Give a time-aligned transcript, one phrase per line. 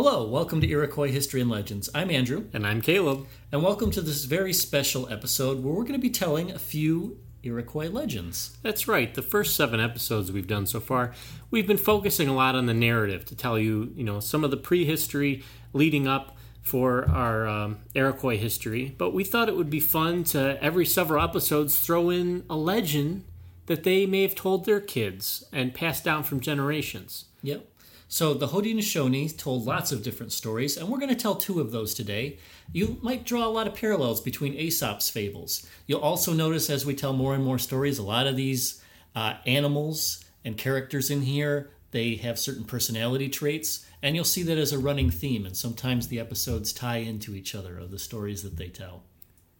[0.00, 1.90] Hello, welcome to Iroquois History and Legends.
[1.92, 3.26] I'm Andrew, And I'm Caleb.
[3.50, 7.18] and welcome to this very special episode where we're going to be telling a few
[7.42, 8.56] Iroquois legends.
[8.62, 9.12] That's right.
[9.12, 11.14] The first seven episodes we've done so far,
[11.50, 14.52] we've been focusing a lot on the narrative to tell you, you know, some of
[14.52, 15.42] the prehistory
[15.72, 18.94] leading up for our um, Iroquois history.
[18.96, 23.24] But we thought it would be fun to every several episodes throw in a legend
[23.66, 27.24] that they may have told their kids and passed down from generations.
[27.42, 27.66] Yep.
[28.08, 31.72] So the Haudenosaunee told lots of different stories, and we're going to tell two of
[31.72, 32.38] those today.
[32.72, 35.66] You might draw a lot of parallels between Aesop's fables.
[35.86, 38.82] You'll also notice as we tell more and more stories, a lot of these
[39.14, 44.58] uh, animals and characters in here they have certain personality traits, and you'll see that
[44.58, 45.46] as a running theme.
[45.46, 49.04] And sometimes the episodes tie into each other of the stories that they tell.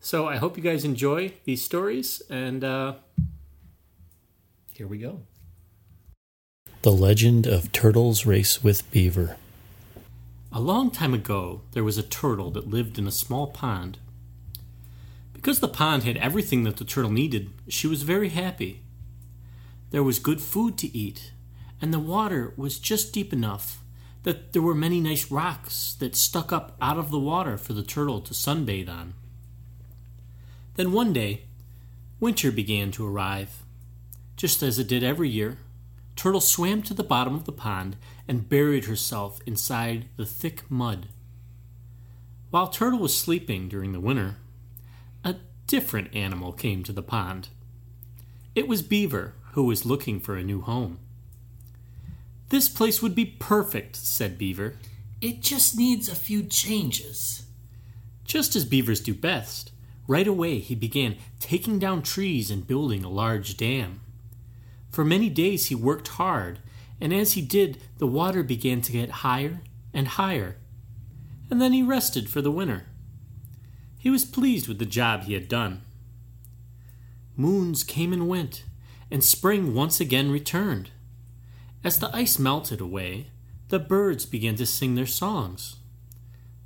[0.00, 2.94] So I hope you guys enjoy these stories, and uh,
[4.72, 5.20] Here we go.
[6.84, 9.38] The Legend of Turtles Race with Beaver.
[10.52, 13.96] A long time ago, there was a turtle that lived in a small pond.
[15.32, 18.82] Because the pond had everything that the turtle needed, she was very happy.
[19.92, 21.32] There was good food to eat,
[21.80, 23.82] and the water was just deep enough
[24.24, 27.82] that there were many nice rocks that stuck up out of the water for the
[27.82, 29.14] turtle to sunbathe on.
[30.74, 31.44] Then one day,
[32.20, 33.62] winter began to arrive.
[34.36, 35.56] Just as it did every year,
[36.16, 37.96] Turtle swam to the bottom of the pond
[38.28, 41.08] and buried herself inside the thick mud.
[42.50, 44.36] While Turtle was sleeping during the winter,
[45.24, 47.48] a different animal came to the pond.
[48.54, 50.98] It was Beaver, who was looking for a new home.
[52.50, 54.76] This place would be perfect, said Beaver.
[55.20, 57.46] It just needs a few changes.
[58.24, 59.72] Just as beavers do best,
[60.06, 64.00] right away he began taking down trees and building a large dam.
[64.94, 66.60] For many days he worked hard,
[67.00, 69.60] and as he did, the water began to get higher
[69.92, 70.56] and higher.
[71.50, 72.86] And then he rested for the winter.
[73.98, 75.82] He was pleased with the job he had done.
[77.34, 78.62] Moons came and went,
[79.10, 80.90] and spring once again returned.
[81.82, 83.30] As the ice melted away,
[83.70, 85.74] the birds began to sing their songs.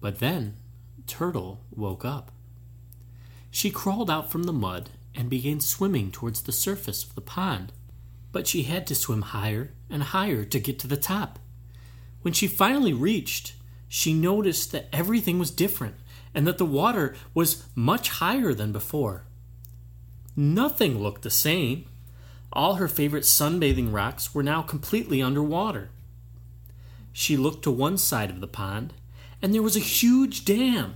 [0.03, 0.59] But then
[1.07, 2.31] Turtle woke up.
[3.51, 7.73] She crawled out from the mud and began swimming towards the surface of the pond.
[8.39, 11.41] But she had to swim higher and higher to get to the top.
[12.23, 13.55] When she finally reached,
[13.89, 15.97] she noticed that everything was different
[16.33, 19.25] and that the water was much higher than before.
[20.37, 21.87] Nothing looked the same.
[22.53, 25.91] All her favorite sunbathing rocks were now completely underwater.
[27.13, 28.95] She looked to one side of the pond,
[29.43, 30.95] and there was a huge dam.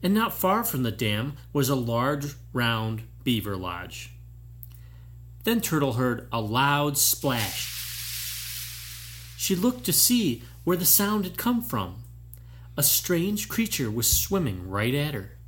[0.00, 4.12] And not far from the dam was a large, round beaver lodge.
[5.46, 7.72] Then Turtle heard a loud splash.
[9.36, 12.02] She looked to see where the sound had come from.
[12.76, 15.38] A strange creature was swimming right at her.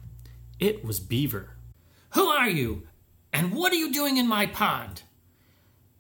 [0.61, 1.57] It was Beaver.
[2.11, 2.85] Who are you?
[3.33, 5.03] And what are you doing in my pond?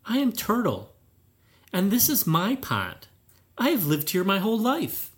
[0.06, 0.92] I am Turtle,
[1.72, 3.08] and this is my pond.
[3.58, 5.10] I have lived here my whole life,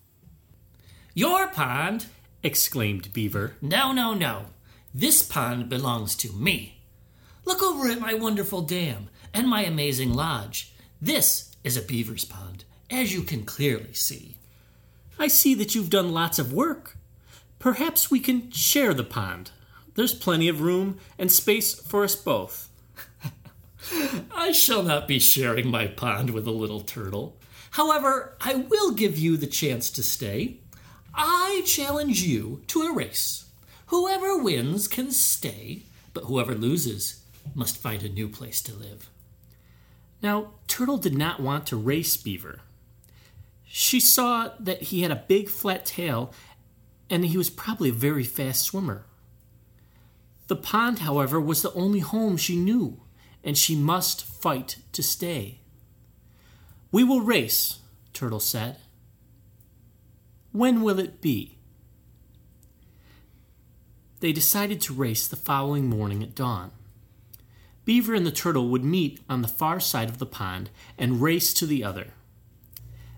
[1.12, 2.07] Your pond?
[2.43, 3.57] exclaimed Beaver.
[3.61, 4.47] No, no, no.
[4.95, 6.80] This pond belongs to me.
[7.45, 10.73] Look over at my wonderful dam and my amazing lodge.
[11.01, 14.37] This is a beaver's pond, as you can clearly see.
[15.19, 16.97] I see that you've done lots of work.
[17.59, 19.50] Perhaps we can share the pond.
[19.95, 22.69] There's plenty of room and space for us both.
[24.34, 27.37] I shall not be sharing my pond with a little turtle.
[27.73, 30.59] However, I will give you the chance to stay.
[31.15, 33.47] I challenge you to a race.
[33.87, 35.83] Whoever wins can stay,
[36.15, 37.19] but whoever loses
[37.55, 39.11] must find a new place to live.
[40.23, 42.61] Now, Turtle did not want to race Beaver.
[43.64, 46.32] She saw that he had a big flat tail
[47.09, 49.05] and that he was probably a very fast swimmer.
[50.49, 53.00] The pond, however, was the only home she knew,
[53.44, 55.61] and she must fight to stay.
[56.91, 57.79] We will race,
[58.12, 58.79] Turtle said.
[60.53, 61.56] When will it be?
[64.19, 66.73] They decided to race the following morning at dawn.
[67.90, 71.52] Beaver and the turtle would meet on the far side of the pond and race
[71.54, 72.14] to the other.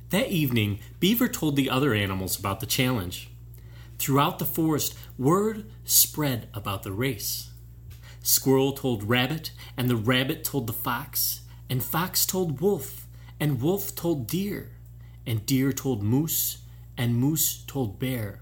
[0.08, 3.28] That evening, Beaver told the other animals about the challenge.
[3.98, 7.50] Throughout the forest, word spread about the race.
[8.22, 13.06] Squirrel told Rabbit, and the rabbit told the fox, and fox told wolf,
[13.38, 14.70] and wolf told deer,
[15.26, 16.62] and deer told moose,
[16.96, 18.40] and moose told bear.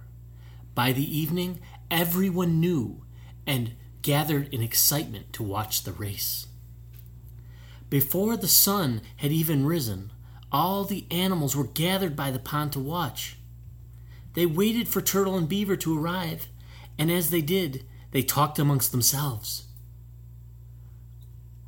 [0.77, 1.59] By the evening,
[1.91, 3.03] everyone knew
[3.49, 3.73] and
[4.03, 6.47] gathered in excitement to watch the race.
[7.89, 10.13] Before the sun had even risen,
[10.53, 13.37] all the animals were gathered by the pond to watch.
[14.35, 16.47] They waited for Turtle and Beaver to arrive,
[16.99, 19.69] and as they did, they talked amongst themselves.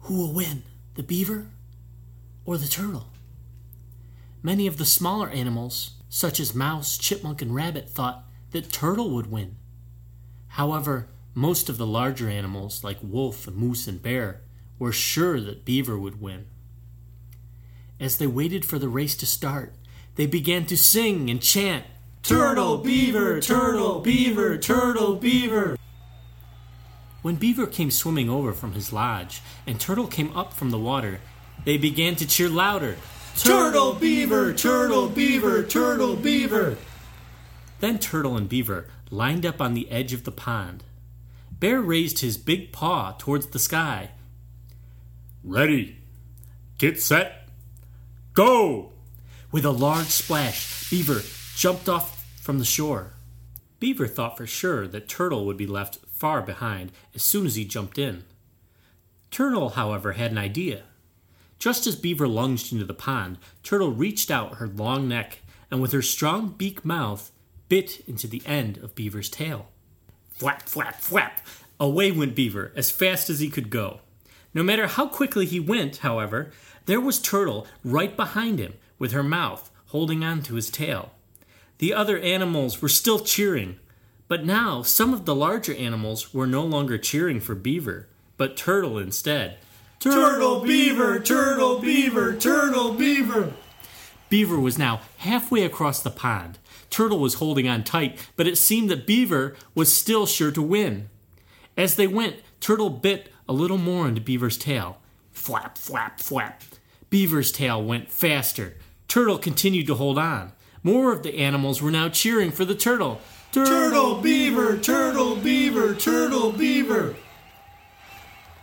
[0.02, 0.64] Who will win,
[0.94, 1.46] the beaver
[2.44, 3.08] or the turtle?
[4.42, 9.30] Many of the smaller animals, such as mouse, chipmunk, and rabbit, thought that turtle would
[9.30, 9.56] win.
[10.48, 14.42] However, most of the larger animals, like wolf, moose, and bear,
[14.78, 16.46] were sure that beaver would win.
[17.98, 19.74] As they waited for the race to start,
[20.16, 21.84] they began to sing and chant
[22.22, 25.76] Turtle, beaver, turtle, beaver, turtle, beaver.
[27.22, 31.20] When Beaver came swimming over from his lodge and Turtle came up from the water,
[31.64, 32.96] they began to cheer louder
[33.36, 36.76] Turtle, beaver, turtle, beaver, turtle, beaver.
[37.80, 40.84] Then Turtle and Beaver lined up on the edge of the pond.
[41.62, 44.10] Bear raised his big paw towards the sky.
[45.44, 45.98] Ready,
[46.76, 47.48] get set,
[48.34, 48.90] go!
[49.52, 51.22] With a large splash, Beaver
[51.54, 53.12] jumped off from the shore.
[53.78, 57.64] Beaver thought for sure that Turtle would be left far behind as soon as he
[57.64, 58.24] jumped in.
[59.30, 60.82] Turtle, however, had an idea.
[61.60, 65.38] Just as Beaver lunged into the pond, Turtle reached out her long neck
[65.70, 67.30] and with her strong beak mouth
[67.68, 69.68] bit into the end of Beaver's tail.
[70.42, 71.40] Flap, flap, flap!
[71.78, 74.00] Away went Beaver as fast as he could go.
[74.52, 76.50] No matter how quickly he went, however,
[76.86, 81.12] there was Turtle right behind him with her mouth holding on to his tail.
[81.78, 83.78] The other animals were still cheering,
[84.26, 88.98] but now some of the larger animals were no longer cheering for Beaver, but Turtle
[88.98, 89.58] instead.
[90.00, 93.52] Turtle, beaver, turtle, beaver, turtle, beaver.
[94.32, 96.58] Beaver was now halfway across the pond.
[96.88, 101.10] Turtle was holding on tight, but it seemed that Beaver was still sure to win.
[101.76, 104.96] As they went, Turtle bit a little more into Beaver's tail.
[105.32, 106.62] Flap, flap, flap.
[107.10, 108.78] Beaver's tail went faster.
[109.06, 110.52] Turtle continued to hold on.
[110.82, 113.20] More of the animals were now cheering for the turtle.
[113.52, 117.16] Turtle, beaver, turtle, beaver, turtle, beaver.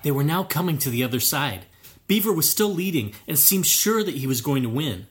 [0.01, 1.67] They were now coming to the other side.
[2.07, 5.05] Beaver was still leading and seemed sure that he was going to win.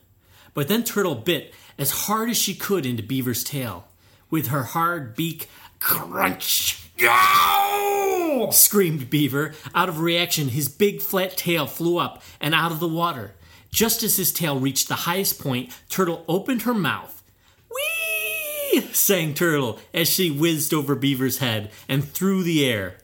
[0.59, 3.87] But then Turtle bit as hard as she could into Beaver's tail.
[4.29, 6.91] With her hard beak, crunch!
[6.99, 8.49] Yow!
[8.51, 9.55] screamed Beaver.
[9.73, 13.35] Out of reaction, his big flat tail flew up and out of the water.
[13.71, 17.23] Just as his tail reached the highest point, Turtle opened her mouth
[17.71, 18.81] Whee!
[18.93, 22.97] sang Turtle as she whizzed over Beaver's head and through the air.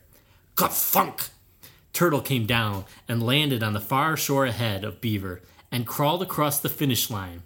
[0.57, 1.29] Ka-thunk!
[1.93, 5.41] Turtle came down and landed on the far shore ahead of Beaver
[5.75, 7.43] and crawled across the finish line.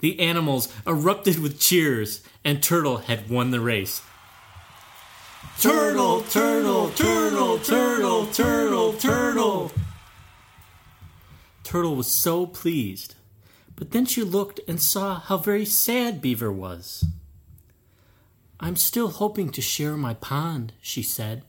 [0.00, 4.02] The animals erupted with cheers, and Turtle had won the race.
[5.58, 9.72] Turtle, turtle, turtle, turtle, turtle, turtle.
[11.64, 13.14] Turtle was so pleased,
[13.76, 17.06] but then she looked and saw how very sad Beaver was.
[18.60, 21.44] I'm still hoping to share my pond, she said.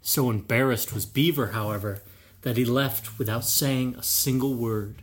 [0.00, 2.02] So embarrassed was Beaver, however,
[2.42, 5.02] that he left without saying a single word.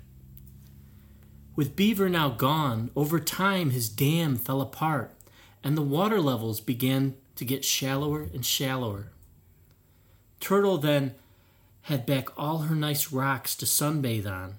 [1.55, 5.13] With Beaver now gone, over time his dam fell apart,
[5.63, 9.07] and the water levels began to get shallower and shallower.
[10.39, 11.15] Turtle then
[11.83, 14.55] had back all her nice rocks to sunbathe on.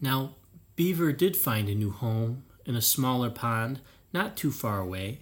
[0.00, 0.34] Now,
[0.76, 3.80] Beaver did find a new home in a smaller pond
[4.12, 5.20] not too far away.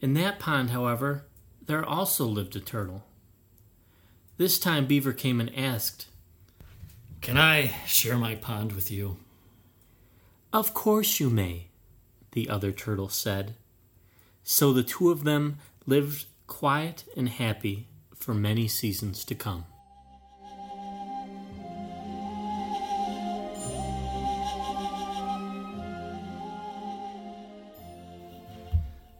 [0.00, 1.26] In that pond, however,
[1.66, 3.04] there also lived a turtle.
[4.38, 6.06] This time Beaver came and asked,
[7.20, 9.18] Can I share my pond with you?
[10.52, 11.66] Of course you may,
[12.32, 13.54] the other turtle said.
[14.42, 19.66] So the two of them lived quiet and happy for many seasons to come.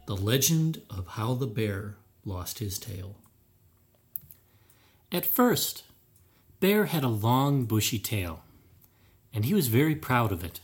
[0.07, 3.17] The Legend of How the Bear Lost His Tail.
[5.13, 5.85] At first,
[6.61, 8.43] Bear had a long, bushy tail,
[9.33, 10.61] and he was very proud of it.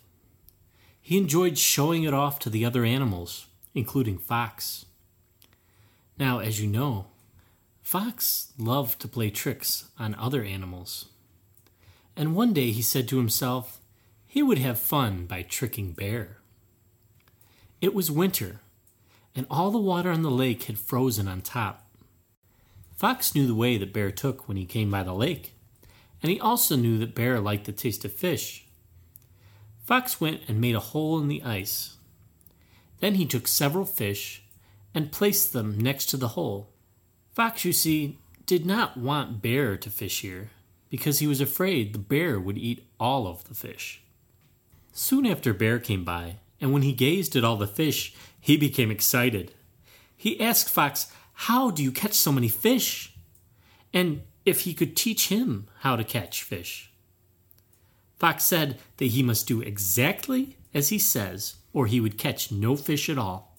[1.00, 4.84] He enjoyed showing it off to the other animals, including Fox.
[6.18, 7.06] Now, as you know,
[7.80, 11.06] Fox loved to play tricks on other animals.
[12.14, 13.80] And one day he said to himself
[14.26, 16.36] he would have fun by tricking Bear.
[17.80, 18.60] It was winter,
[19.34, 21.88] and all the water on the lake had frozen on top.
[22.94, 25.54] Fox knew the way that Bear took when he came by the lake,
[26.26, 28.66] and he also knew that Bear liked the taste of fish.
[29.84, 31.98] Fox went and made a hole in the ice.
[32.98, 34.42] Then he took several fish
[34.92, 36.72] and placed them next to the hole.
[37.32, 40.50] Fox, you see, did not want Bear to fish here
[40.90, 44.02] because he was afraid the bear would eat all of the fish.
[44.92, 48.90] Soon after Bear came by, and when he gazed at all the fish, he became
[48.90, 49.52] excited.
[50.16, 53.14] He asked Fox, How do you catch so many fish?
[53.94, 56.90] And if he could teach him how to catch fish.
[58.16, 62.76] Fox said that he must do exactly as he says, or he would catch no
[62.76, 63.58] fish at all.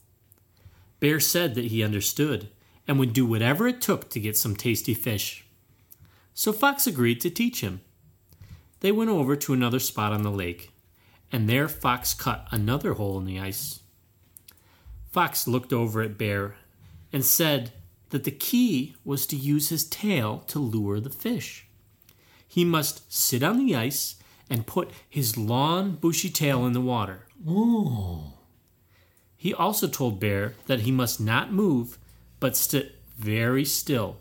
[1.00, 2.50] Bear said that he understood
[2.88, 5.46] and would do whatever it took to get some tasty fish.
[6.34, 7.82] So Fox agreed to teach him.
[8.80, 10.72] They went over to another spot on the lake,
[11.32, 13.82] and there Fox cut another hole in the ice.
[15.12, 16.56] Fox looked over at Bear
[17.12, 17.74] and said
[18.10, 21.68] that the key was to use his tail to lure the fish.
[22.48, 24.16] He must sit on the ice
[24.50, 27.26] and put his long, bushy tail in the water.
[27.48, 28.34] Oh.
[29.36, 31.98] He also told Bear that he must not move,
[32.40, 34.18] but sit very still,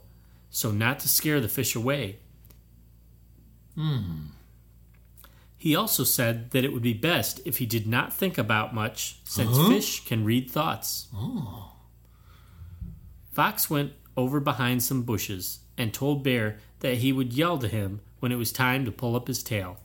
[0.50, 2.19] so not to scare the fish away.
[3.75, 4.26] Hmm.
[5.57, 9.19] He also said that it would be best if he did not think about much,
[9.25, 9.69] since Huh?
[9.69, 11.09] fish can read thoughts.
[11.14, 11.75] Oh.
[13.37, 18.00] Fox went over behind some bushes and told Bear that he would yell to him
[18.19, 19.76] when it was time to pull up his tail.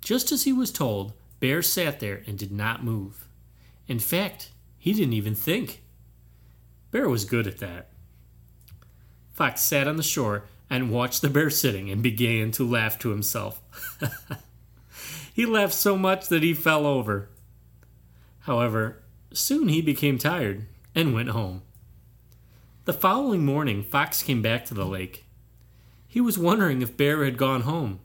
[0.00, 3.26] Just as he was told, Bear sat there and did not move.
[3.88, 5.82] In fact, he didn't even think.
[6.92, 7.88] Bear was good at that.
[9.32, 13.08] Fox sat on the shore and watched the bear sitting and began to laugh to
[13.08, 13.60] himself.
[15.34, 17.28] he laughed so much that he fell over.
[18.42, 19.02] However,
[19.32, 21.62] soon he became tired and went home.
[22.88, 25.26] The following morning, Fox came back to the lake.
[26.06, 28.00] He was wondering if Bear had gone home.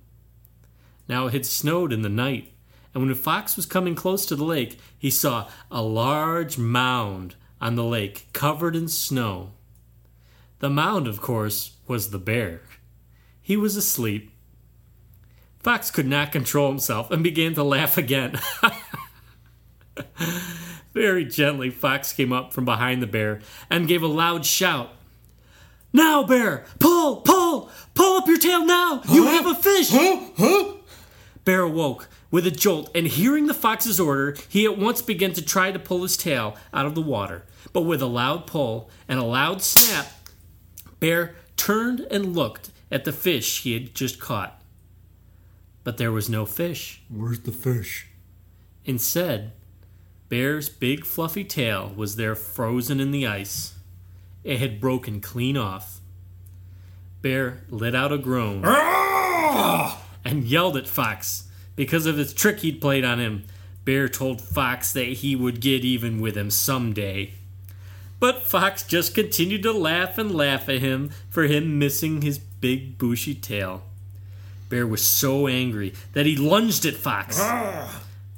[1.08, 2.52] Now it had snowed in the night,
[2.94, 7.76] and when Fox was coming close to the lake, he saw a large mound on
[7.76, 9.52] the lake covered in snow.
[10.60, 12.60] The mound, of course, was the bear.
[13.42, 14.34] He was asleep.
[15.60, 18.38] Fox could not control himself and began to laugh again.
[20.94, 24.92] Very gently, Fox came up from behind the bear and gave a loud shout.
[25.92, 29.02] Now, bear, pull, pull, pull up your tail now.
[29.10, 29.90] You have a fish.
[29.92, 30.20] Huh?
[30.38, 30.74] Huh?
[31.46, 35.42] Bear awoke with a jolt, and hearing the fox's order, he at once began to
[35.46, 37.44] try to pull his tail out of the water.
[37.74, 40.08] But with a loud pull and a loud snap,
[41.00, 44.62] Bear turned and looked at the fish he had just caught.
[45.84, 47.02] But there was no fish.
[47.10, 48.08] Where's the fish?
[48.86, 49.52] Instead,
[50.34, 53.76] Bear's big fluffy tail was there frozen in the ice.
[54.44, 56.00] It had broken clean off.
[57.22, 58.66] Bear let out a groan
[60.26, 63.44] and yelled at Fox because of his trick he'd played on him.
[63.86, 67.34] Bear told Fox that he would get even with him someday.
[68.20, 72.98] But Fox just continued to laugh and laugh at him for him missing his big
[72.98, 73.84] bushy tail.
[74.70, 77.40] Bear was so angry that he lunged at Fox.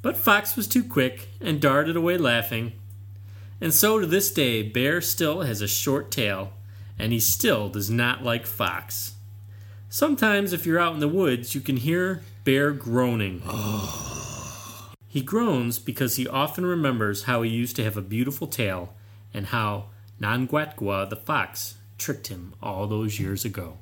[0.06, 2.74] But Fox was too quick and darted away laughing.
[3.60, 6.52] And so to this day, Bear still has a short tail,
[6.96, 9.16] and he still does not like Fox.
[9.88, 13.42] Sometimes, if you're out in the woods, you can hear Bear groaning.
[15.08, 18.94] he groans because he often remembers how he used to have a beautiful tail
[19.34, 19.86] and how
[20.20, 23.78] Nanguatgua the fox tricked him all those years ago.